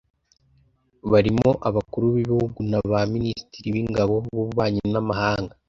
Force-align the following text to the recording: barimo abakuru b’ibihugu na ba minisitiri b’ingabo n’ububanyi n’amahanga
barimo 1.11 1.49
abakuru 1.69 2.05
b’ibihugu 2.13 2.59
na 2.71 2.79
ba 2.89 2.99
minisitiri 3.13 3.67
b’ingabo 3.75 4.15
n’ububanyi 4.25 4.81
n’amahanga 4.93 5.53